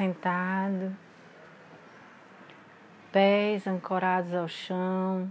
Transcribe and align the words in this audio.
sentado, 0.00 0.96
pés 3.12 3.66
ancorados 3.66 4.32
ao 4.32 4.48
chão, 4.48 5.30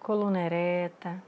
coluna 0.00 0.40
ereta, 0.40 1.22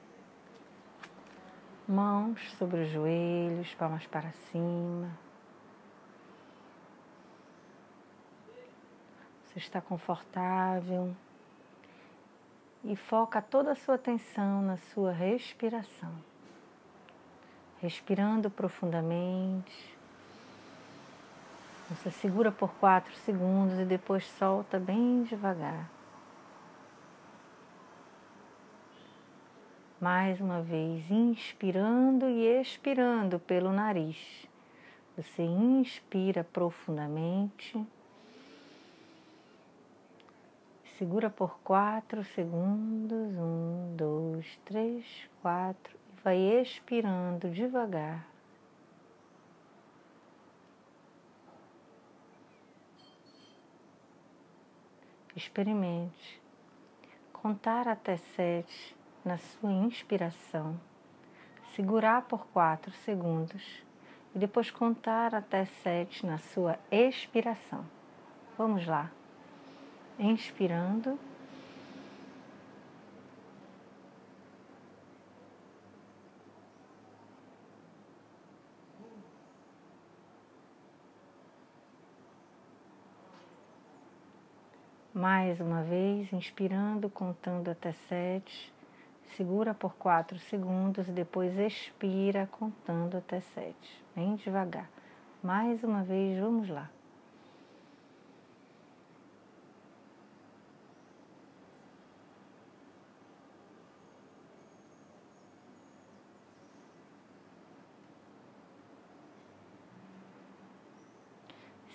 mãos 1.86 2.50
sobre 2.54 2.80
os 2.80 2.88
joelhos, 2.88 3.74
palmas 3.74 4.06
para 4.06 4.32
cima. 4.50 5.10
Você 9.44 9.58
está 9.58 9.78
confortável 9.82 11.14
e 12.84 12.96
foca 12.96 13.42
toda 13.42 13.72
a 13.72 13.76
sua 13.76 13.96
atenção 13.96 14.62
na 14.62 14.78
sua 14.78 15.12
respiração. 15.12 16.14
Respirando 17.82 18.50
profundamente 18.50 19.95
você 21.88 22.10
segura 22.10 22.50
por 22.50 22.74
quatro 22.74 23.14
segundos 23.18 23.78
e 23.78 23.84
depois 23.84 24.26
solta 24.26 24.78
bem 24.78 25.22
devagar. 25.22 25.88
Mais 30.00 30.40
uma 30.40 30.60
vez, 30.60 31.08
inspirando 31.10 32.28
e 32.28 32.60
expirando 32.60 33.38
pelo 33.38 33.72
nariz. 33.72 34.46
Você 35.16 35.42
inspira 35.42 36.44
profundamente. 36.44 37.82
Segura 40.98 41.30
por 41.30 41.58
quatro 41.60 42.24
segundos. 42.24 43.32
Um, 43.38 43.94
dois, 43.96 44.58
três, 44.64 45.06
quatro. 45.40 45.96
E 46.10 46.22
vai 46.22 46.38
expirando 46.38 47.48
devagar. 47.48 48.35
Experimente 55.36 56.40
contar 57.30 57.86
até 57.86 58.16
sete 58.16 58.96
na 59.22 59.36
sua 59.36 59.70
inspiração, 59.70 60.80
segurar 61.74 62.22
por 62.22 62.46
quatro 62.46 62.90
segundos 63.04 63.84
e 64.34 64.38
depois 64.38 64.70
contar 64.70 65.34
até 65.34 65.66
sete 65.66 66.24
na 66.24 66.38
sua 66.38 66.78
expiração. 66.90 67.84
Vamos 68.56 68.86
lá. 68.86 69.10
Inspirando. 70.18 71.18
Mais 85.18 85.58
uma 85.60 85.82
vez, 85.82 86.30
inspirando, 86.30 87.08
contando 87.08 87.70
até 87.70 87.92
sete. 88.06 88.70
Segura 89.34 89.72
por 89.72 89.94
quatro 89.94 90.38
segundos 90.38 91.06
depois 91.06 91.58
expira, 91.58 92.46
contando 92.52 93.16
até 93.16 93.40
sete. 93.40 94.04
Bem 94.14 94.34
devagar. 94.36 94.90
Mais 95.42 95.82
uma 95.82 96.02
vez, 96.02 96.38
vamos 96.38 96.68
lá. 96.68 96.90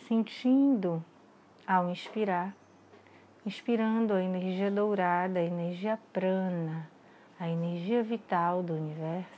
Sentindo 0.08 1.06
ao 1.68 1.88
inspirar 1.92 2.56
inspirando 3.46 4.14
a 4.14 4.24
energia 4.24 4.70
dourada, 4.70 5.40
a 5.40 5.44
energia 5.44 5.98
prana, 6.14 6.88
a 7.40 7.50
energia 7.50 8.04
vital 8.04 8.62
do 8.62 8.74
universo. 8.74 9.30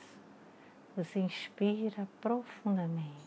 Você 0.95 1.19
inspira 1.19 2.07
profundamente. 2.21 3.23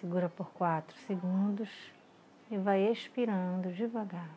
Segura 0.00 0.28
por 0.28 0.50
quatro 0.50 0.96
segundos 1.06 1.70
e 2.50 2.56
vai 2.56 2.90
expirando 2.90 3.72
devagar. 3.72 4.30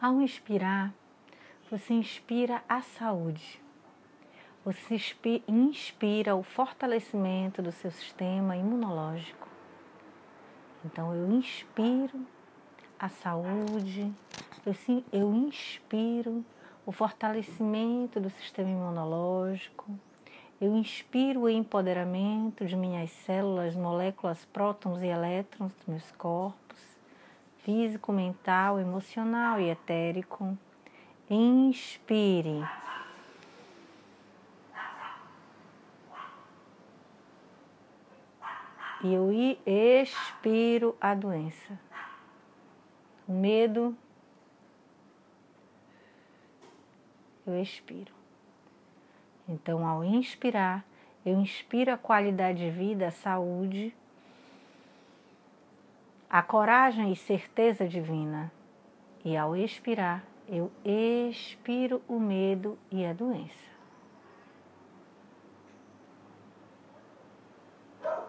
Ao 0.00 0.20
inspirar, 0.20 0.92
você 1.70 1.94
inspira 1.94 2.62
a 2.68 2.82
saúde 2.82 3.63
você 4.64 4.96
inspira 5.46 6.34
o 6.34 6.42
fortalecimento 6.42 7.60
do 7.60 7.70
seu 7.70 7.90
sistema 7.90 8.56
imunológico. 8.56 9.46
Então 10.82 11.14
eu 11.14 11.30
inspiro 11.32 12.26
a 12.98 13.10
saúde, 13.10 14.10
eu, 14.64 14.74
eu 15.12 15.34
inspiro 15.34 16.42
o 16.86 16.92
fortalecimento 16.92 18.18
do 18.18 18.30
sistema 18.30 18.70
imunológico, 18.70 19.90
eu 20.58 20.74
inspiro 20.74 21.42
o 21.42 21.48
empoderamento 21.48 22.64
de 22.64 22.74
minhas 22.74 23.10
células, 23.10 23.74
moléculas, 23.74 24.46
prótons 24.46 25.02
e 25.02 25.08
elétrons 25.08 25.74
dos 25.74 25.86
meus 25.86 26.10
corpos, 26.12 26.78
físico, 27.58 28.12
mental, 28.12 28.80
emocional 28.80 29.60
e 29.60 29.68
etérico. 29.68 30.56
Inspire 31.28 32.62
e 39.04 39.12
eu 39.12 39.30
expiro 39.66 40.96
a 40.98 41.14
doença. 41.14 41.78
O 43.28 43.32
medo, 43.32 43.94
eu 47.46 47.60
expiro. 47.60 48.14
Então, 49.46 49.86
ao 49.86 50.02
inspirar, 50.02 50.82
eu 51.24 51.38
inspiro 51.38 51.92
a 51.92 51.98
qualidade 51.98 52.58
de 52.60 52.70
vida, 52.70 53.08
a 53.08 53.10
saúde, 53.10 53.94
a 56.30 56.42
coragem 56.42 57.12
e 57.12 57.16
certeza 57.16 57.86
divina. 57.86 58.50
E 59.22 59.36
ao 59.36 59.54
expirar, 59.54 60.24
eu 60.48 60.72
expiro 60.82 62.00
o 62.08 62.18
medo 62.18 62.78
e 62.90 63.04
a 63.04 63.12
doença. 63.12 63.73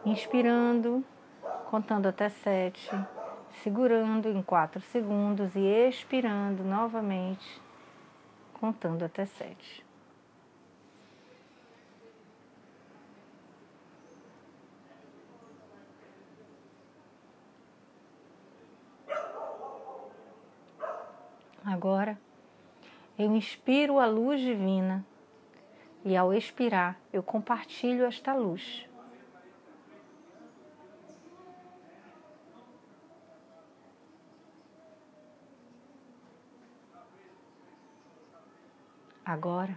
Inspirando, 0.06 1.04
contando 1.72 2.08
até 2.08 2.30
sete, 2.30 2.92
segurando 3.64 4.30
em 4.30 4.40
quatro 4.44 4.80
segundos 4.80 5.56
e 5.56 5.62
expirando 5.62 6.64
novamente, 6.64 7.60
contando 8.54 9.04
até 9.04 9.26
sete. 9.26 9.84
Agora, 21.66 22.16
eu 23.18 23.36
inspiro 23.36 23.98
a 23.98 24.06
luz 24.06 24.40
divina 24.40 25.04
e 26.04 26.16
ao 26.16 26.32
expirar, 26.32 26.96
eu 27.12 27.24
compartilho 27.24 28.06
esta 28.06 28.36
luz 28.36 28.88
Agora, 39.26 39.76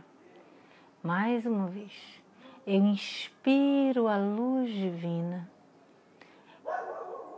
mais 1.03 1.47
uma 1.47 1.69
vez, 1.69 2.23
eu 2.67 2.85
inspiro 2.85 4.06
a 4.06 4.19
luz 4.19 4.71
divina. 4.71 5.49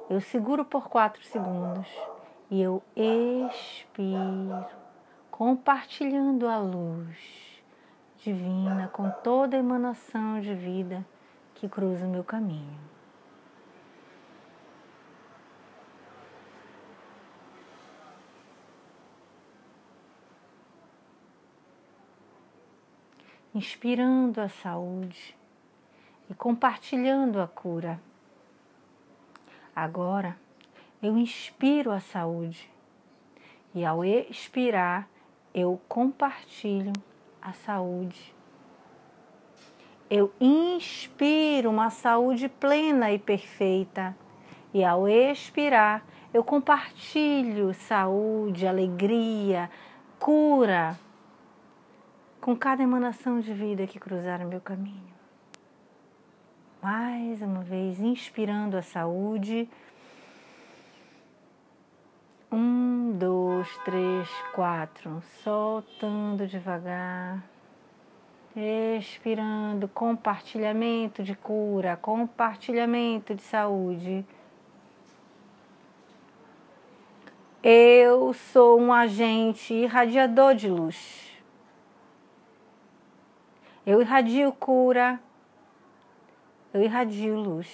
Eu 0.09 0.21
seguro 0.21 0.65
por 0.65 0.89
quatro 0.89 1.23
segundos 1.23 1.87
e 2.51 2.61
eu 2.61 2.83
expiro, 2.97 4.67
compartilhando 5.31 6.49
a 6.49 6.59
luz 6.59 7.63
divina 8.25 8.89
com 8.89 9.09
toda 9.23 9.57
a 9.57 9.61
emanação 9.61 10.41
de 10.41 10.53
vida 10.53 11.07
que 11.55 11.69
cruza 11.69 12.07
o 12.07 12.11
meu 12.11 12.25
caminho. 12.25 12.81
Inspirando 23.55 24.41
a 24.41 24.49
saúde 24.49 25.37
e 26.29 26.35
compartilhando 26.35 27.41
a 27.41 27.49
cura. 27.49 28.01
Agora 29.75 30.37
eu 31.03 31.17
inspiro 31.17 31.91
a 31.91 32.01
saúde 32.01 32.71
e 33.75 33.85
ao 33.85 34.05
expirar 34.05 35.09
eu 35.53 35.81
compartilho 35.89 36.93
a 37.43 37.53
saúde. 37.53 38.35
Eu 40.09 40.33
inspiro 40.41 41.71
uma 41.71 41.91
saúde 41.91 42.49
plena 42.49 43.13
e 43.13 43.19
perfeita, 43.19 44.17
e 44.75 44.85
ao 44.85 45.09
expirar, 45.09 46.05
eu 46.35 46.43
compartilho 46.43 47.73
saúde, 47.75 48.67
alegria, 48.67 49.71
cura 50.19 50.99
com 52.41 52.57
cada 52.57 52.83
emanação 52.83 53.39
de 53.41 53.53
vida 53.53 53.87
que 53.87 53.99
cruzar 53.99 54.41
o 54.41 54.49
meu 54.49 54.61
caminho. 54.61 55.11
Mais 56.83 57.43
uma 57.43 57.61
vez, 57.61 58.01
inspirando 58.01 58.77
a 58.77 58.83
saúde. 58.83 59.69
Um, 62.51 63.13
dois, 63.19 63.69
três, 63.85 64.29
quatro. 64.55 65.23
Soltando 65.45 66.47
devagar. 66.47 67.45
Expirando, 68.57 69.87
compartilhamento 69.89 71.23
de 71.23 71.37
cura, 71.37 71.97
compartilhamento 71.97 73.35
de 73.35 73.43
saúde. 73.43 74.25
Eu 77.63 78.33
sou 78.33 78.81
um 78.81 78.91
agente 78.91 79.75
irradiador 79.75 80.55
de 80.55 80.69
luz. 80.69 81.31
Eu 83.91 84.01
irradio 84.01 84.53
cura, 84.53 85.19
eu 86.73 86.81
irradio 86.81 87.35
luz. 87.35 87.69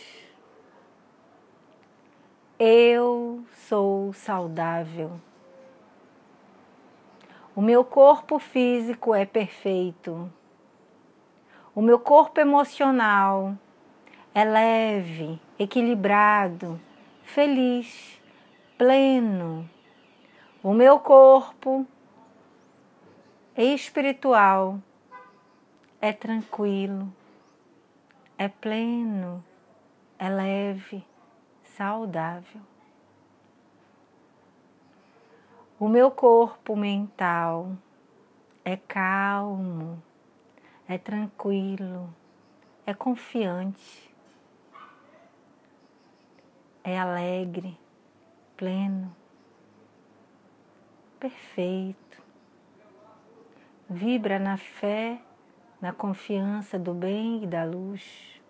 Eu 2.58 3.44
sou 3.52 4.14
saudável. 4.14 5.20
O 7.54 7.60
meu 7.60 7.84
corpo 7.84 8.38
físico 8.38 9.14
é 9.14 9.26
perfeito. 9.26 10.32
O 11.74 11.82
meu 11.82 11.98
corpo 11.98 12.40
emocional 12.40 13.54
é 14.34 14.42
leve, 14.42 15.38
equilibrado, 15.58 16.80
feliz, 17.24 18.18
pleno. 18.78 19.68
O 20.62 20.72
meu 20.72 20.98
corpo 20.98 21.86
espiritual 23.54 24.80
é 26.00 26.12
tranquilo, 26.12 27.12
é 28.38 28.48
pleno, 28.48 29.44
é 30.18 30.28
leve, 30.28 31.04
saudável. 31.64 32.60
O 35.78 35.88
meu 35.88 36.10
corpo 36.10 36.74
mental 36.74 37.76
é 38.64 38.76
calmo, 38.76 40.02
é 40.88 40.96
tranquilo, 40.96 42.08
é 42.86 42.94
confiante, 42.94 44.14
é 46.82 46.98
alegre, 46.98 47.78
pleno, 48.56 49.14
perfeito. 51.18 52.22
Vibra 53.88 54.38
na 54.38 54.56
fé, 54.56 55.20
na 55.80 55.92
confiança 55.92 56.78
do 56.78 56.94
bem 56.94 57.42
e 57.42 57.46
da 57.46 57.64
luz. 57.64 58.40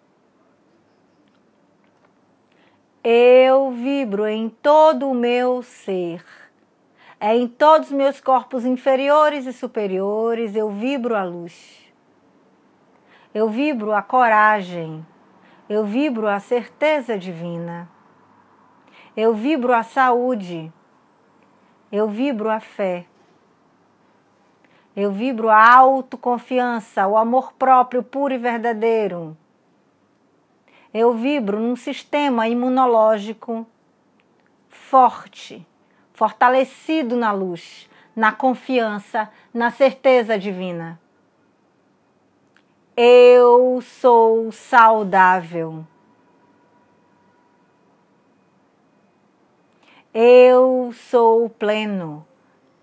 Eu 3.03 3.71
vibro 3.71 4.27
em 4.27 4.49
todo 4.49 5.09
o 5.09 5.15
meu 5.15 5.63
ser. 5.63 6.25
É 7.19 7.35
em 7.35 7.49
todos 7.49 7.89
os 7.89 7.95
meus 7.95 8.21
corpos 8.21 8.65
inferiores 8.65 9.47
e 9.47 9.53
superiores, 9.53 10.55
eu 10.55 10.71
vibro 10.71 11.17
a 11.17 11.25
luz. 11.25 11.93
Eu 13.33 13.49
vibro 13.49 13.93
a 13.93 14.03
coragem, 14.03 15.07
eu 15.69 15.85
vibro 15.85 16.27
a 16.27 16.41
certeza 16.41 17.19
divina, 17.19 17.89
eu 19.17 19.35
vibro 19.35 19.73
a 19.73 19.83
saúde, 19.83 20.73
eu 21.93 22.09
vibro 22.09 22.51
a 22.51 22.61
fé, 22.61 23.07
eu 24.97 25.13
vibro 25.13 25.51
a 25.51 25.75
autoconfiança, 25.75 27.07
o 27.07 27.19
amor 27.19 27.53
próprio 27.53 28.03
puro 28.03 28.33
e 28.33 28.39
verdadeiro. 28.39 29.37
Eu 30.93 31.13
vibro 31.13 31.61
num 31.61 31.77
sistema 31.77 32.49
imunológico 32.49 33.67
forte, 34.71 35.67
fortalecido 36.15 37.15
na 37.15 37.31
luz, 37.31 37.91
na 38.15 38.33
confiança, 38.33 39.31
na 39.53 39.71
certeza 39.71 40.39
divina. 40.39 40.99
Eu 42.97 43.83
sou 43.83 44.51
saudável. 44.51 45.85
Eu 50.15 50.95
sou 50.95 51.51
pleno, 51.51 52.27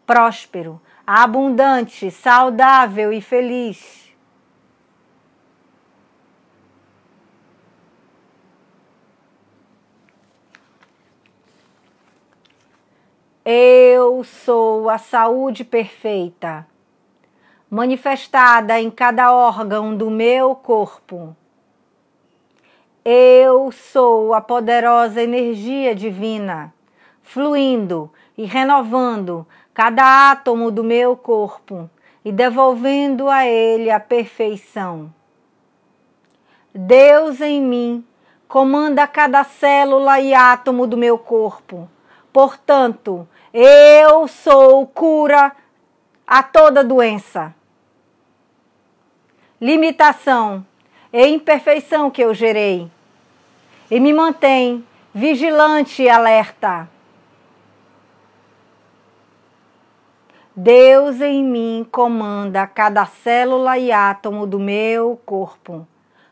próspero, 0.05 0.81
abundante, 1.05 2.09
saudável 2.11 3.11
e 3.11 3.21
feliz. 3.21 4.03
Eu 13.45 14.23
sou 14.23 14.89
a 14.89 14.97
saúde 14.97 15.63
perfeita 15.63 16.65
manifestada 17.73 18.79
em 18.79 18.91
cada 18.91 19.33
órgão 19.33 19.97
do 19.97 20.11
meu 20.11 20.53
corpo. 20.53 21.35
Eu 23.03 23.71
sou 23.71 24.35
a 24.35 24.39
poderosa 24.39 25.23
energia 25.23 25.95
divina, 25.95 26.71
fluindo 27.23 28.11
e 28.37 28.45
renovando 28.45 29.43
cada 29.73 30.31
átomo 30.31 30.69
do 30.71 30.83
meu 30.83 31.15
corpo 31.15 31.89
e 32.23 32.31
devolvendo 32.31 33.27
a 33.29 33.45
ele 33.45 33.89
a 33.89 33.99
perfeição. 33.99 35.13
Deus 36.73 37.41
em 37.41 37.61
mim 37.61 38.05
comanda 38.47 39.07
cada 39.07 39.43
célula 39.43 40.19
e 40.19 40.33
átomo 40.33 40.85
do 40.85 40.97
meu 40.97 41.17
corpo. 41.17 41.89
Portanto, 42.31 43.27
eu 43.53 44.27
sou 44.27 44.85
cura 44.87 45.55
a 46.25 46.41
toda 46.41 46.83
doença 46.83 47.53
limitação 49.63 50.65
e 51.13 51.25
imperfeição 51.25 52.11
que 52.11 52.21
eu 52.21 52.33
gerei 52.33 52.91
e 53.89 53.97
me 53.97 54.11
mantém 54.11 54.85
vigilante 55.13 56.03
e 56.03 56.09
alerta. 56.09 56.89
Deus 60.55 61.19
em 61.19 61.43
mim 61.43 61.87
comanda 61.91 62.67
cada 62.67 63.07
célula 63.07 63.75
e 63.79 63.91
átomo 63.91 64.45
do 64.45 64.59
meu 64.59 65.19
corpo. 65.25 65.87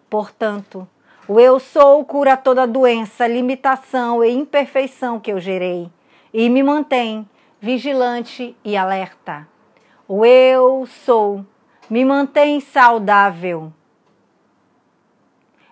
Portanto, 0.08 0.88
o 1.28 1.40
eu 1.40 1.60
sou 1.60 2.06
cura 2.06 2.38
toda 2.38 2.68
doença, 2.68 3.26
limitação 3.26 4.24
e 4.24 4.32
imperfeição 4.32 5.20
que 5.20 5.32
eu 5.32 5.40
gerei 5.40 5.90
e 6.32 6.50
me 6.50 6.62
mantém 6.62 7.28
vigilante 7.60 8.56
e 8.64 8.78
alerta. 8.78 9.48
O 10.08 10.24
eu 10.24 10.86
sou 10.86 11.44
me 11.90 12.06
mantém 12.06 12.60
saudável, 12.60 13.74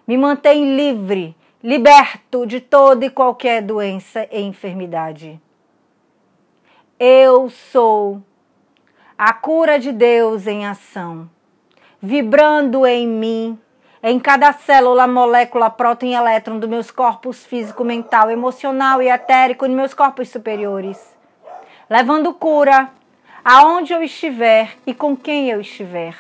me 0.08 0.18
mantém 0.18 0.76
livre, 0.76 1.36
liberto 1.64 2.48
de 2.48 2.60
toda 2.60 3.06
e 3.06 3.12
qualquer 3.12 3.62
doença 3.62 4.28
e 4.32 4.42
enfermidade. 4.42 5.40
Eu 7.00 7.48
sou 7.50 8.24
a 9.22 9.34
cura 9.34 9.78
de 9.78 9.92
Deus 9.92 10.48
em 10.48 10.66
ação, 10.66 11.30
vibrando 12.02 12.86
em 12.86 13.06
mim, 13.06 13.60
em 14.02 14.18
cada 14.18 14.54
célula, 14.54 15.08
molécula, 15.08 15.70
próton 15.70 16.06
e 16.06 16.14
elétron 16.14 16.58
dos 16.58 16.70
meus 16.70 16.90
corpos 16.90 17.46
físico, 17.46 17.84
mental, 17.84 18.32
emocional 18.32 19.02
e 19.02 19.10
etérico, 19.10 19.68
nos 19.68 19.76
meus 19.76 19.94
corpos 19.94 20.30
superiores, 20.30 21.18
levando 21.90 22.34
cura 22.34 22.92
aonde 23.44 23.92
eu 23.92 24.02
estiver 24.02 24.78
e 24.88 24.94
com 24.94 25.18
quem 25.18 25.50
eu 25.50 25.60
estiver. 25.60 26.16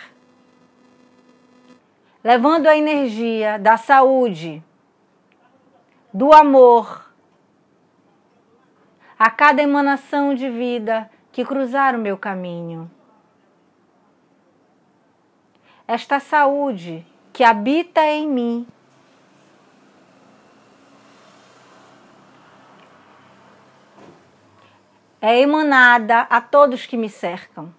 Levando 2.21 2.67
a 2.67 2.75
energia 2.75 3.57
da 3.57 3.77
saúde, 3.77 4.61
do 6.13 6.33
amor, 6.33 7.09
a 9.17 9.31
cada 9.31 9.61
emanação 9.61 10.35
de 10.35 10.49
vida 10.49 11.09
que 11.39 11.45
cruzar 11.45 11.95
o 11.95 11.99
meu 11.99 12.17
caminho. 12.17 12.91
Esta 15.87 16.19
saúde 16.19 17.07
que 17.31 17.45
habita 17.45 18.05
em 18.05 18.27
mim 18.27 18.67
é 25.21 25.39
emanada 25.39 26.23
a 26.23 26.41
todos 26.41 26.85
que 26.85 26.97
me 26.97 27.07
cercam. 27.07 27.73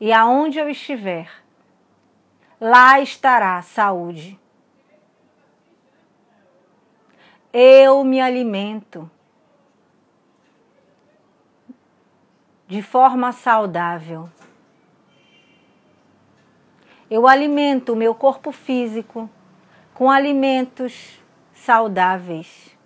e 0.00 0.12
aonde 0.12 0.58
eu 0.58 0.68
estiver, 0.68 1.30
lá 2.60 2.98
estará 3.00 3.62
saúde. 3.62 4.36
Eu 7.52 8.02
me 8.02 8.20
alimento 8.20 9.08
de 12.70 12.80
forma 12.82 13.32
saudável. 13.32 14.30
Eu 17.10 17.26
alimento 17.26 17.94
o 17.94 17.96
meu 17.96 18.14
corpo 18.14 18.52
físico 18.52 19.28
com 19.92 20.08
alimentos 20.08 21.20
saudáveis. 21.52 22.78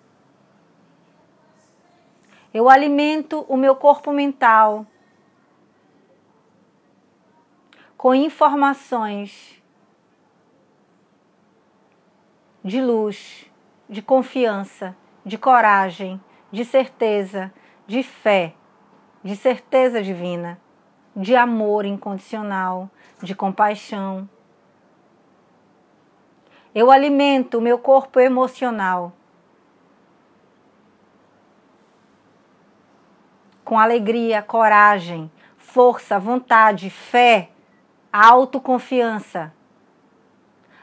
Eu 2.55 2.71
alimento 2.71 3.45
o 3.47 3.59
meu 3.59 3.77
corpo 3.77 4.11
mental 4.11 4.87
com 7.95 8.15
informações 8.15 9.63
de 12.65 12.81
luz, 12.81 13.45
de 13.87 14.01
confiança, 14.01 14.97
de 15.27 15.37
coragem, 15.37 16.19
de 16.51 16.65
certeza, 16.65 17.53
de 17.87 18.03
fé, 18.03 18.55
de 19.25 19.35
certeza 19.35 20.03
divina, 20.03 20.61
de 21.17 21.35
amor 21.35 21.87
incondicional, 21.87 22.91
de 23.23 23.35
compaixão. 23.35 24.29
Eu 26.75 26.91
alimento 26.91 27.59
o 27.59 27.61
meu 27.61 27.79
corpo 27.79 28.21
emocional 28.21 29.13
com 33.65 33.79
alegria, 33.79 34.43
coragem, 34.43 35.33
força, 35.57 36.19
vontade, 36.19 36.91
fé, 36.91 37.51
autoconfiança, 38.13 39.55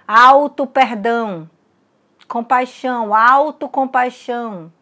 auto-perdão, 0.08 1.48
compaixão, 2.28 3.14
autocompaixão. 3.14 4.74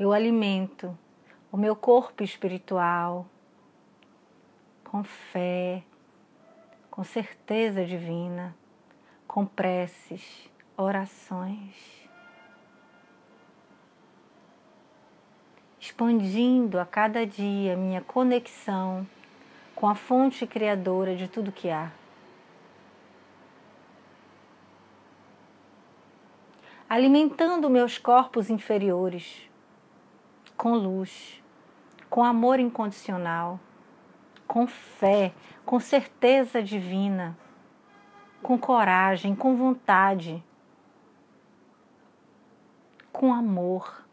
Eu 0.00 0.14
alimento 0.14 0.98
o 1.52 1.58
meu 1.58 1.76
corpo 1.76 2.24
espiritual 2.24 3.26
com 4.82 5.04
fé, 5.04 5.82
com 6.90 7.04
certeza 7.04 7.84
divina, 7.84 8.56
com 9.28 9.44
preces, 9.44 10.50
orações, 10.74 12.08
expandindo 15.78 16.80
a 16.80 16.86
cada 16.86 17.26
dia 17.26 17.76
minha 17.76 18.00
conexão 18.00 19.06
com 19.74 19.86
a 19.86 19.94
fonte 19.94 20.46
criadora 20.46 21.14
de 21.14 21.28
tudo 21.28 21.52
que 21.52 21.68
há. 21.68 21.92
Alimentando 26.88 27.68
meus 27.68 27.98
corpos 27.98 28.48
inferiores 28.48 29.49
com 30.60 30.74
luz, 30.74 31.42
com 32.10 32.22
amor 32.22 32.60
incondicional, 32.60 33.58
com 34.46 34.66
fé, 34.66 35.32
com 35.64 35.80
certeza 35.80 36.62
divina, 36.62 37.34
com 38.42 38.58
coragem, 38.58 39.34
com 39.34 39.56
vontade, 39.56 40.44
com 43.10 43.32
amor. 43.32 44.04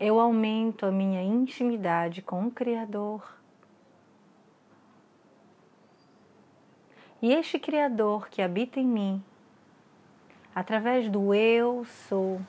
Eu 0.00 0.18
aumento 0.18 0.84
a 0.84 0.90
minha 0.90 1.22
intimidade 1.22 2.22
com 2.22 2.46
o 2.46 2.50
Criador. 2.50 3.38
E 7.22 7.32
este 7.32 7.56
Criador 7.56 8.28
que 8.28 8.42
habita 8.42 8.80
em 8.80 8.86
mim 8.86 9.24
através 10.54 11.08
do 11.08 11.34
eu 11.34 11.84
sou, 11.84 12.40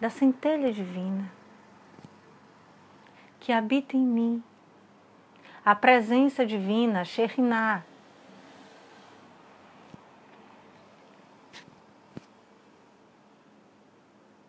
da 0.00 0.10
centelha 0.10 0.72
divina 0.72 1.30
que 3.40 3.52
habita 3.52 3.96
em 3.96 4.04
mim, 4.04 4.42
a 5.64 5.74
presença 5.74 6.44
divina, 6.44 7.04
Shekhinah, 7.04 7.84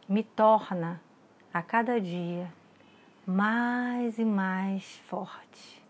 me 0.07 0.23
torna 0.23 1.01
a 1.53 1.61
cada 1.61 2.01
dia 2.01 2.51
mais 3.25 4.17
e 4.17 4.25
mais 4.25 4.97
forte. 5.07 5.81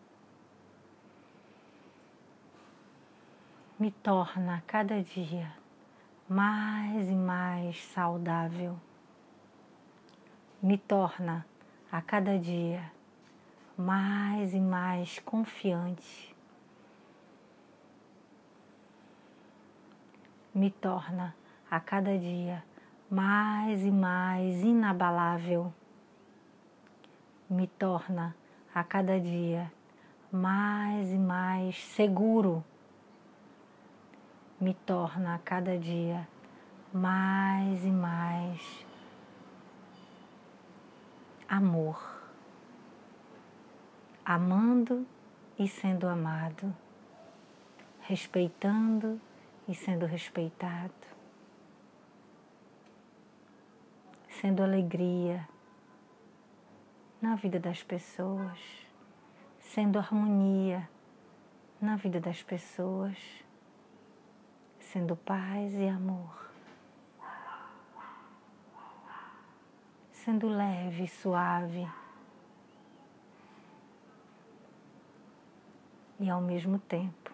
Me 3.79 3.91
torna 3.91 4.57
a 4.57 4.61
cada 4.61 5.01
dia 5.01 5.58
mais 6.29 7.09
e 7.09 7.15
mais 7.15 7.83
saudável. 7.86 8.79
Me 10.62 10.77
torna 10.77 11.43
a 11.91 12.03
cada 12.03 12.38
dia 12.38 12.91
mais 13.75 14.53
e 14.53 14.59
mais 14.59 15.17
confiante. 15.17 16.36
Me 20.53 20.69
torna 20.69 21.36
a 21.71 21.79
cada 21.79 22.15
dia 22.15 22.63
mais 23.09 23.83
e 23.83 23.89
mais 23.89 24.62
inabalável. 24.62 25.74
Me 27.50 27.65
torna 27.65 28.36
a 28.75 28.83
cada 28.83 29.19
dia 29.19 29.71
mais 30.31 31.12
e 31.12 31.17
mais 31.17 31.83
seguro 31.86 32.63
me 34.59 34.73
torna 34.73 35.35
a 35.35 35.39
cada 35.39 35.77
dia 35.77 36.27
mais 36.93 37.85
e 37.85 37.89
mais 37.89 38.85
amor, 41.47 41.97
amando 44.25 45.07
e 45.57 45.65
sendo 45.65 46.07
amado, 46.07 46.75
respeitando 48.01 49.19
e 49.65 49.73
sendo 49.73 50.05
respeitado, 50.05 50.93
sendo 54.29 54.61
alegria 54.61 55.47
na 57.21 57.35
vida 57.35 57.59
das 57.59 57.81
pessoas, 57.81 58.59
sendo 59.59 59.97
harmonia 59.97 60.89
na 61.81 61.95
vida 61.95 62.19
das 62.19 62.43
pessoas 62.43 63.17
sendo 64.91 65.15
paz 65.15 65.72
e 65.75 65.88
amor, 65.88 66.50
sendo 70.12 70.50
leve 70.50 71.03
e 71.03 71.08
suave, 71.08 71.88
e 76.19 76.27
ao 76.27 76.41
mesmo 76.41 76.79
tempo 76.79 77.31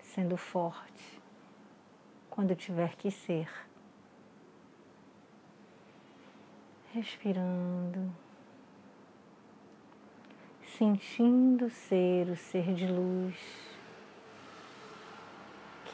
sendo 0.00 0.36
forte 0.36 1.20
quando 2.30 2.54
tiver 2.54 2.94
que 2.94 3.10
ser. 3.10 3.50
Respirando, 6.92 8.14
sentindo 10.78 11.68
ser 11.68 12.28
o 12.28 12.36
ser 12.36 12.72
de 12.72 12.86
luz 12.86 13.73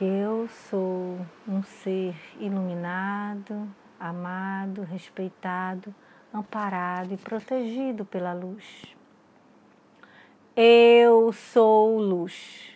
que 0.00 0.06
eu 0.06 0.48
sou 0.70 1.18
um 1.46 1.62
ser 1.62 2.16
iluminado, 2.38 3.68
amado, 4.00 4.80
respeitado, 4.80 5.94
amparado 6.32 7.12
e 7.12 7.18
protegido 7.18 8.06
pela 8.06 8.32
luz. 8.32 8.64
Eu 10.56 11.34
sou 11.34 11.98
luz. 11.98 12.70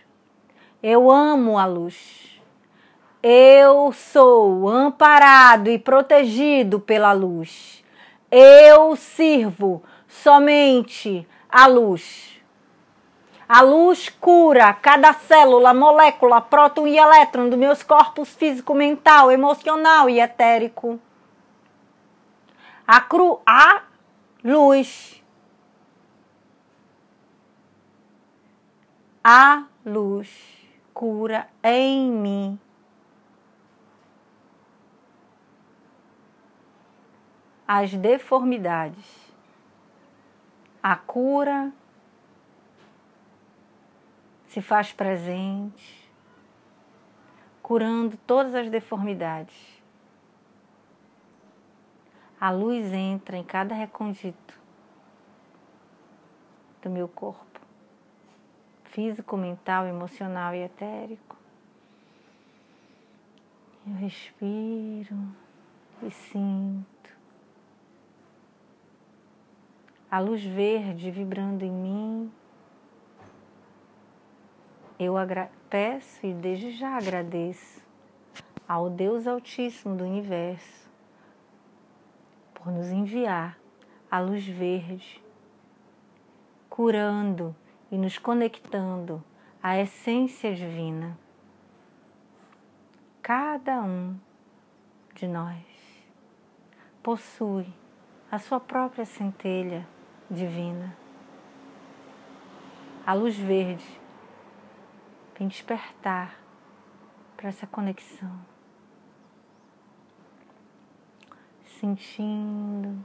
Eu 0.83 1.11
amo 1.11 1.57
a 1.59 1.65
luz. 1.65 2.39
Eu 3.23 3.91
sou 3.91 4.69
amparado 4.69 5.71
e 5.71 5.79
protegido 5.79 6.79
pela 6.79 7.15
luz. 7.15 7.83
Eu 8.31 8.95
sirvo 8.97 9.83
somente 10.07 11.27
a 11.49 11.67
luz. 11.69 12.34
A 13.49 13.61
luz 13.61 14.09
cura 14.09 14.73
cada 14.73 15.13
célula, 15.13 15.75
molécula, 15.75 16.41
próton 16.41 16.87
e 16.87 16.99
elétron 16.99 17.51
dos 17.51 17.59
meus 17.59 17.83
corpos 17.83 18.31
físico, 18.31 18.75
mental, 18.75 19.31
emocional 19.31 20.09
e 20.09 20.19
etérico. 20.21 20.99
A, 22.87 23.01
cru, 23.01 23.41
a 23.47 23.83
luz. 24.43 25.23
A 29.23 29.65
luz 29.85 30.29
cura 30.93 31.49
em 31.63 32.11
mim 32.11 32.59
as 37.67 37.93
deformidades. 37.95 39.05
A 40.83 40.97
cura 40.97 41.73
se 44.55 44.63
faz 44.63 44.93
presente, 44.93 46.09
curando 47.61 48.17
todas 48.19 48.55
as 48.55 48.71
deformidades. 48.71 49.83
A 52.41 52.53
luz 52.53 52.93
entra 52.93 53.37
em 53.37 53.43
cada 53.43 53.75
recôndito 53.75 54.61
do 56.81 56.89
meu 56.89 57.09
corpo, 57.09 57.61
físico, 58.85 59.37
mental, 59.37 59.89
emocional 59.89 60.55
e 60.55 60.59
etérico. 60.59 61.37
Eu 63.85 63.95
respiro 63.95 65.17
e 66.01 66.13
sinto 66.13 67.11
a 70.09 70.21
luz 70.21 70.45
verde 70.45 71.11
vibrando 71.11 71.65
em 71.65 71.73
mim. 71.73 72.44
Eu 75.05 75.17
peço 75.69 76.25
e 76.25 76.33
desde 76.33 76.71
já 76.71 76.97
agradeço 76.97 77.87
ao 78.67 78.89
Deus 78.89 79.27
Altíssimo 79.27 79.95
do 79.95 80.03
Universo 80.03 80.91
por 82.55 82.73
nos 82.73 82.89
enviar 82.89 83.59
a 84.11 84.19
luz 84.19 84.47
verde, 84.47 85.23
curando 86.71 87.55
e 87.93 87.99
nos 87.99 88.17
conectando 88.17 89.23
à 89.63 89.79
essência 89.79 90.55
divina. 90.55 91.19
Cada 93.21 93.83
um 93.83 94.19
de 95.15 95.29
nós 95.29 95.67
possui 97.03 97.67
a 98.31 98.39
sua 98.39 98.59
própria 98.59 99.05
centelha 99.05 99.87
divina. 100.31 100.97
A 103.07 103.13
luz 103.13 103.37
verde 103.37 104.03
vem 105.39 105.49
despertar 105.49 106.39
para 107.37 107.49
essa 107.49 107.67
conexão. 107.67 108.31
Sentindo 111.81 113.05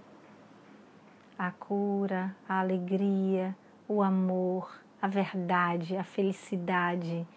a 1.38 1.52
cura, 1.52 2.36
a 2.48 2.60
alegria, 2.60 3.56
o 3.88 4.02
amor, 4.02 4.72
a 5.02 5.08
verdade, 5.08 5.98
a 5.98 6.04
felicidade 6.04 7.28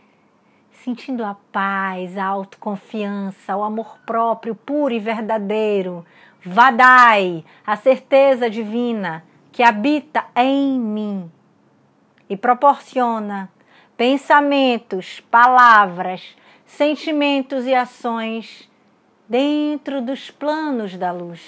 sentindo 0.73 1.25
a 1.25 1.37
paz, 1.53 2.17
a 2.17 2.25
autoconfiança, 2.25 3.57
o 3.57 3.63
amor 3.63 3.99
próprio 4.05 4.55
puro 4.55 4.95
e 4.95 4.99
verdadeiro. 4.99 6.05
Vadai, 6.45 7.45
a 7.65 7.77
certeza 7.77 8.51
divina 8.51 9.25
que 9.53 9.63
habita 9.63 10.25
em 10.35 10.79
mim 10.81 11.31
e 12.29 12.37
proporciona 12.37 13.49
pensamentos, 13.97 15.21
palavras, 15.31 16.37
sentimentos 16.65 17.67
e 17.67 17.75
ações 17.75 18.69
dentro 19.29 20.01
dos 20.01 20.31
planos 20.31 20.97
da 20.97 21.13
luz. 21.13 21.41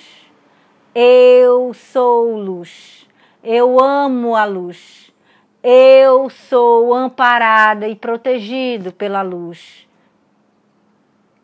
Eu 0.94 1.74
sou 1.74 2.36
luz, 2.36 3.08
eu 3.42 3.80
amo 3.80 4.36
a 4.36 4.44
luz. 4.44 5.04
Eu 5.66 6.28
sou 6.28 6.92
amparada 6.92 7.88
e 7.88 7.96
protegido 7.96 8.92
pela 8.92 9.22
luz. 9.22 9.88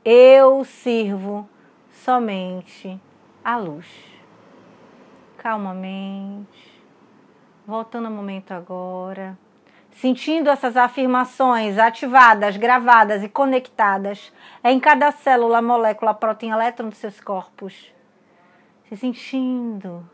Eu 0.05 0.63
sirvo 0.63 1.49
somente 1.91 3.01
a 3.43 3.57
luz. 3.57 3.87
Calmamente, 5.39 6.83
voltando 7.67 8.09
ao 8.09 8.13
momento 8.13 8.53
agora, 8.53 9.39
sentindo 9.93 10.49
essas 10.49 10.77
afirmações 10.77 11.79
ativadas, 11.79 12.57
gravadas 12.57 13.23
e 13.23 13.29
conectadas 13.29 14.33
em 14.63 14.79
cada 14.79 15.11
célula, 15.13 15.61
molécula, 15.61 16.15
proteína, 16.15 16.57
elétron 16.57 16.89
dos 16.89 16.99
seus 16.99 17.21
corpos. 17.21 17.93
Se 18.89 18.97
sentindo. 18.97 20.09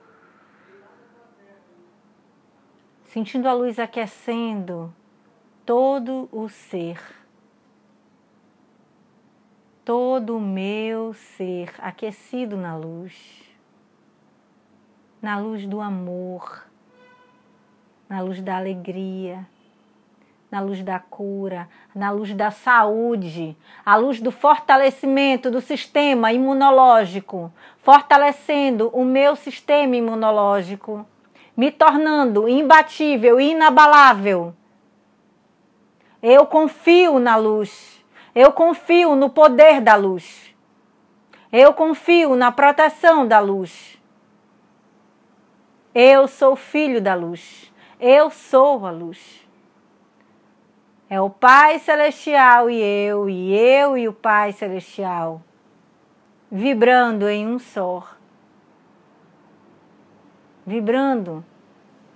Sentindo 3.04 3.48
a 3.48 3.52
luz 3.52 3.78
aquecendo 3.78 4.92
todo 5.64 6.28
o 6.30 6.48
ser, 6.48 7.00
todo 9.84 10.36
o 10.36 10.40
meu 10.40 11.14
ser 11.14 11.74
aquecido 11.78 12.56
na 12.56 12.76
luz, 12.76 13.42
na 15.22 15.38
luz 15.38 15.66
do 15.66 15.80
amor, 15.80 16.66
na 18.08 18.20
luz 18.20 18.42
da 18.42 18.58
alegria, 18.58 19.48
na 20.56 20.62
luz 20.62 20.82
da 20.82 20.98
cura, 20.98 21.68
na 21.94 22.10
luz 22.10 22.32
da 22.32 22.50
saúde, 22.50 23.54
a 23.84 23.94
luz 23.94 24.22
do 24.22 24.30
fortalecimento 24.30 25.50
do 25.50 25.60
sistema 25.60 26.32
imunológico, 26.32 27.52
fortalecendo 27.82 28.88
o 28.94 29.04
meu 29.04 29.36
sistema 29.36 29.96
imunológico 29.96 31.04
me 31.54 31.70
tornando 31.70 32.48
imbatível 32.48 33.38
inabalável. 33.38 34.54
Eu 36.22 36.46
confio 36.46 37.18
na 37.18 37.36
luz. 37.36 38.02
Eu 38.34 38.50
confio 38.50 39.14
no 39.14 39.28
poder 39.28 39.82
da 39.82 39.94
luz. 39.94 40.54
Eu 41.52 41.74
confio 41.74 42.34
na 42.34 42.50
proteção 42.50 43.28
da 43.28 43.40
luz. 43.40 44.00
Eu 45.94 46.26
sou 46.26 46.56
filho 46.56 47.00
da 47.00 47.14
luz. 47.14 47.70
Eu 48.00 48.30
sou 48.30 48.86
a 48.86 48.90
luz. 48.90 49.45
É 51.08 51.20
o 51.20 51.30
Pai 51.30 51.78
Celestial 51.78 52.68
e 52.68 52.80
eu, 52.82 53.30
e 53.30 53.56
eu 53.56 53.96
e 53.96 54.08
o 54.08 54.12
Pai 54.12 54.50
Celestial, 54.50 55.40
vibrando 56.50 57.28
em 57.28 57.46
um 57.46 57.60
só. 57.60 58.08
Vibrando 60.66 61.44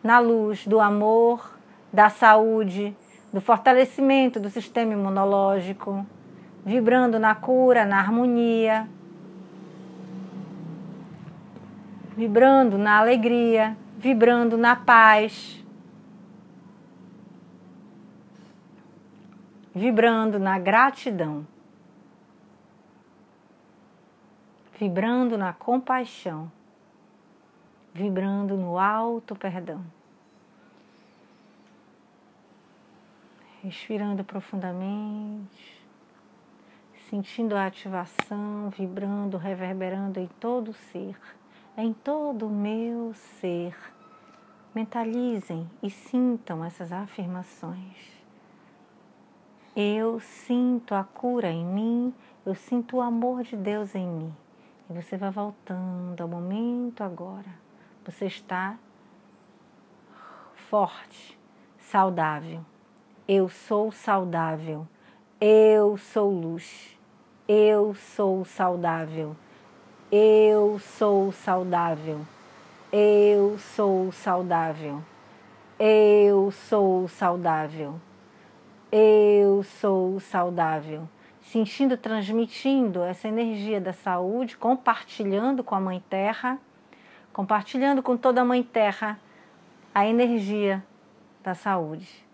na 0.03 0.19
luz 0.19 0.67
do 0.67 0.81
amor, 0.81 1.57
da 1.93 2.09
saúde, 2.09 2.97
do 3.33 3.41
fortalecimento 3.41 4.41
do 4.41 4.51
sistema 4.51 4.93
imunológico, 4.93 6.05
vibrando 6.67 7.17
na 7.21 7.33
cura, 7.33 7.85
na 7.85 7.99
harmonia, 7.99 8.89
vibrando 12.17 12.77
na 12.77 12.99
alegria, 12.99 13.77
vibrando 13.97 14.59
na 14.59 14.75
paz, 14.75 15.60
vibrando 19.75 20.39
na 20.39 20.59
gratidão, 20.59 21.47
vibrando 24.79 25.37
na 25.37 25.53
compaixão 25.53 26.51
vibrando 27.93 28.57
no 28.57 28.79
alto 28.79 29.35
perdão. 29.35 29.85
Respirando 33.63 34.25
profundamente, 34.25 35.87
sentindo 37.11 37.55
a 37.55 37.67
ativação, 37.67 38.71
vibrando, 38.71 39.37
reverberando 39.37 40.19
em 40.19 40.27
todo 40.27 40.69
o 40.71 40.75
ser, 40.75 41.19
em 41.77 41.93
todo 41.93 42.47
o 42.47 42.51
meu 42.51 43.13
ser. 43.13 43.77
Mentalizem 44.75 45.69
e 45.83 45.91
sintam 45.91 46.65
essas 46.65 46.91
afirmações. 46.91 48.20
Eu 49.83 50.21
sinto 50.21 50.95
a 50.95 51.03
cura 51.03 51.51
em 51.51 51.65
mim, 51.65 52.15
eu 52.45 52.55
sinto 52.55 52.99
o 52.99 53.01
amor 53.01 53.43
de 53.43 53.57
Deus 53.57 53.95
em 53.95 54.07
mim. 54.07 54.37
E 54.91 54.93
você 54.93 55.17
vai 55.17 55.31
voltando 55.31 56.21
ao 56.21 56.29
momento 56.29 57.03
agora. 57.03 57.49
Você 58.05 58.27
está 58.27 58.77
forte, 60.55 61.39
saudável. 61.79 62.61
Eu 63.27 63.49
sou 63.49 63.91
saudável. 63.91 64.87
Eu 65.41 65.97
sou 65.97 66.31
luz. 66.31 66.95
Eu 67.49 67.95
sou 67.95 68.45
saudável. 68.45 69.35
Eu 70.13 70.79
sou 70.79 71.33
saudável. 71.33 72.21
Eu 72.93 73.59
sou 73.59 74.13
saudável. 74.13 75.03
Eu 75.79 76.51
sou 76.51 77.09
saudável. 77.09 77.99
Eu 78.93 79.63
sou 79.63 80.19
saudável. 80.21 81.09
Sentindo, 81.43 81.97
transmitindo 81.97 83.03
essa 83.03 83.29
energia 83.29 83.81
da 83.81 83.93
saúde, 83.93 84.57
compartilhando 84.57 85.65
com 85.65 85.75
a 85.75 85.81
Mãe 85.81 86.03
Terra 86.09 86.59
compartilhando 87.33 88.03
com 88.03 88.17
toda 88.17 88.43
a 88.43 88.45
Mãe 88.45 88.63
Terra 88.63 89.19
a 89.95 90.07
energia 90.07 90.85
da 91.43 91.55
saúde. 91.55 92.25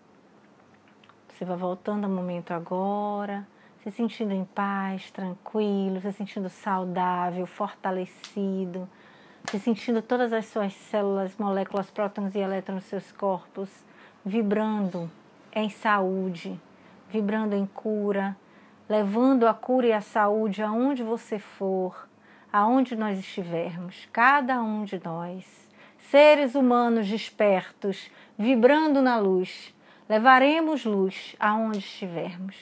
Você 1.29 1.45
vai 1.45 1.55
voltando 1.55 2.05
ao 2.05 2.09
momento 2.09 2.51
agora, 2.51 3.47
se 3.83 3.91
sentindo 3.91 4.33
em 4.33 4.43
paz, 4.43 5.11
tranquilo, 5.11 6.01
se 6.01 6.11
sentindo 6.11 6.49
saudável, 6.49 7.45
fortalecido, 7.45 8.89
se 9.49 9.59
sentindo 9.59 10.01
todas 10.01 10.33
as 10.33 10.47
suas 10.47 10.73
células, 10.73 11.37
moléculas, 11.37 11.89
prótons 11.89 12.33
e 12.35 12.39
elétrons 12.39 12.77
nos 12.77 12.85
seus 12.85 13.11
corpos 13.11 13.69
vibrando 14.25 15.09
em 15.59 15.69
saúde, 15.69 16.59
vibrando 17.09 17.55
em 17.55 17.65
cura, 17.65 18.37
levando 18.87 19.47
a 19.47 19.53
cura 19.53 19.87
e 19.87 19.93
a 19.93 20.01
saúde 20.01 20.61
aonde 20.61 21.03
você 21.03 21.39
for, 21.39 22.07
aonde 22.51 22.95
nós 22.95 23.19
estivermos, 23.19 24.07
cada 24.11 24.61
um 24.61 24.83
de 24.83 25.01
nós, 25.03 25.69
seres 25.97 26.55
humanos 26.55 27.07
despertos, 27.07 28.09
vibrando 28.37 29.01
na 29.01 29.17
luz, 29.17 29.73
levaremos 30.07 30.85
luz 30.85 31.35
aonde 31.39 31.79
estivermos. 31.79 32.55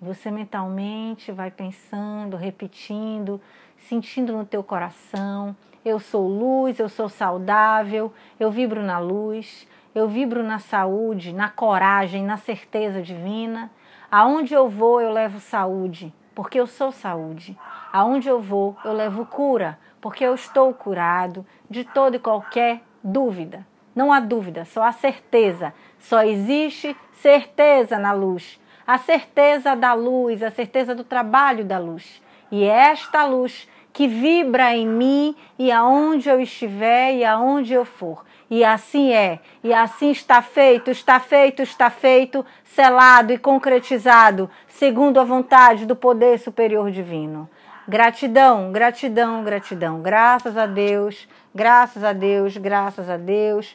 Você 0.00 0.30
mentalmente 0.30 1.30
vai 1.30 1.50
pensando, 1.50 2.36
repetindo, 2.36 3.40
sentindo 3.78 4.32
no 4.32 4.44
teu 4.44 4.62
coração, 4.62 5.56
eu 5.84 5.98
sou 5.98 6.28
luz, 6.28 6.78
eu 6.78 6.88
sou 6.88 7.08
saudável, 7.08 8.12
eu 8.38 8.50
vibro 8.50 8.82
na 8.82 8.98
luz, 8.98 9.66
eu 9.94 10.08
vibro 10.08 10.42
na 10.42 10.58
saúde, 10.58 11.32
na 11.32 11.48
coragem, 11.48 12.24
na 12.24 12.36
certeza 12.36 13.02
divina. 13.02 13.70
Aonde 14.10 14.54
eu 14.54 14.68
vou, 14.68 15.00
eu 15.00 15.10
levo 15.10 15.38
saúde, 15.38 16.12
porque 16.34 16.58
eu 16.58 16.66
sou 16.66 16.90
saúde. 16.90 17.58
Aonde 17.92 18.28
eu 18.28 18.40
vou, 18.40 18.76
eu 18.84 18.92
levo 18.92 19.26
cura, 19.26 19.78
porque 20.00 20.24
eu 20.24 20.34
estou 20.34 20.72
curado 20.72 21.46
de 21.68 21.84
toda 21.84 22.16
e 22.16 22.20
qualquer 22.20 22.82
dúvida. 23.02 23.66
Não 23.94 24.12
há 24.12 24.20
dúvida, 24.20 24.64
só 24.64 24.82
há 24.82 24.92
certeza. 24.92 25.74
Só 25.98 26.22
existe 26.22 26.96
certeza 27.12 27.98
na 27.98 28.12
luz. 28.12 28.60
A 28.86 28.98
certeza 28.98 29.76
da 29.76 29.92
luz, 29.92 30.42
a 30.42 30.50
certeza 30.50 30.94
do 30.94 31.04
trabalho 31.04 31.64
da 31.64 31.78
luz. 31.78 32.22
E 32.50 32.64
é 32.64 32.90
esta 32.90 33.24
luz 33.24 33.68
que 33.92 34.08
vibra 34.08 34.74
em 34.74 34.86
mim 34.86 35.36
e 35.58 35.70
aonde 35.70 36.28
eu 36.28 36.40
estiver 36.40 37.14
e 37.14 37.24
aonde 37.24 37.74
eu 37.74 37.84
for. 37.84 38.24
E 38.54 38.64
assim 38.64 39.14
é, 39.14 39.40
e 39.64 39.72
assim 39.72 40.10
está 40.10 40.42
feito, 40.42 40.90
está 40.90 41.18
feito, 41.18 41.62
está 41.62 41.88
feito, 41.88 42.44
selado 42.62 43.32
e 43.32 43.38
concretizado, 43.38 44.50
segundo 44.68 45.18
a 45.18 45.24
vontade 45.24 45.86
do 45.86 45.96
poder 45.96 46.38
superior 46.38 46.90
divino. 46.90 47.48
Gratidão, 47.88 48.70
gratidão, 48.70 49.42
gratidão. 49.42 50.02
Graças 50.02 50.54
a 50.58 50.66
Deus, 50.66 51.26
graças 51.54 52.04
a 52.04 52.12
Deus, 52.12 52.58
graças 52.58 53.08
a 53.08 53.16
Deus. 53.16 53.74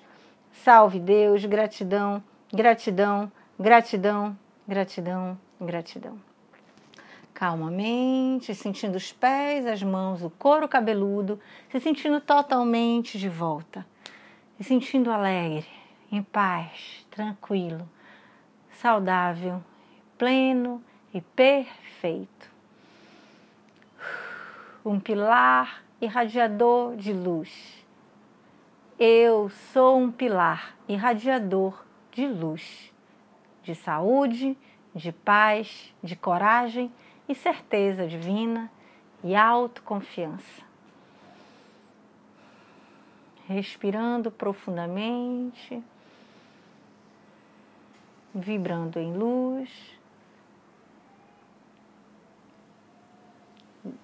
Salve 0.63 0.99
Deus, 0.99 1.43
gratidão, 1.43 2.23
gratidão, 2.53 3.31
gratidão, 3.59 4.37
gratidão, 4.67 5.39
gratidão 5.59 6.27
calmamente, 7.37 8.55
sentindo 8.55 8.95
os 8.95 9.11
pés, 9.11 9.67
as 9.67 9.83
mãos, 9.83 10.23
o 10.23 10.29
couro 10.31 10.67
cabeludo, 10.67 11.39
se 11.69 11.79
sentindo 11.79 12.19
totalmente 12.19 13.19
de 13.19 13.29
volta, 13.29 13.85
se 14.57 14.63
sentindo 14.63 15.11
alegre, 15.11 15.67
em 16.11 16.23
paz, 16.23 17.05
tranquilo, 17.11 17.87
saudável, 18.71 19.63
pleno 20.17 20.83
e 21.13 21.21
perfeito. 21.21 22.51
Um 24.83 24.99
pilar 24.99 25.83
irradiador 26.01 26.95
de 26.95 27.13
luz. 27.13 27.85
Eu 28.97 29.47
sou 29.49 29.99
um 29.99 30.11
pilar 30.11 30.75
irradiador 30.87 31.85
de 32.11 32.25
luz, 32.25 32.91
de 33.61 33.75
saúde, 33.75 34.57
de 34.95 35.11
paz, 35.11 35.93
de 36.01 36.15
coragem 36.15 36.91
e 37.29 37.35
certeza 37.35 38.07
divina 38.07 38.71
e 39.23 39.35
autoconfiança. 39.35 40.66
Respirando 43.47 44.29
profundamente, 44.29 45.81
vibrando 48.33 48.99
em 48.99 49.13
luz. 49.13 49.69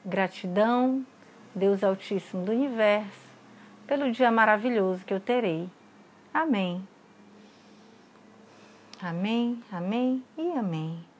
Gratidão, 0.05 1.05
Deus 1.53 1.83
Altíssimo 1.83 2.45
do 2.45 2.51
Universo, 2.51 3.27
pelo 3.85 4.11
dia 4.11 4.31
maravilhoso 4.31 5.03
que 5.05 5.13
eu 5.13 5.19
terei. 5.19 5.69
Amém. 6.33 6.87
Amém, 9.01 9.61
amém 9.69 10.23
e 10.37 10.51
amém. 10.53 11.12